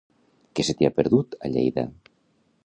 [0.59, 1.85] Què se t'hi ha perdut, a Lleida?